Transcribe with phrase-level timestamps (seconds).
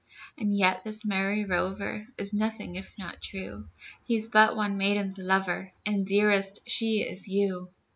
[0.35, 3.67] And yet this merry rover Is nothing if not true,
[4.03, 7.69] He's but one maiden's lover, And, dearest, she is you.